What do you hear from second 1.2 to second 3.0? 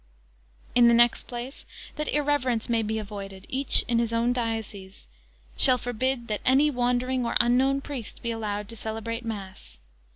place, that irreverence may be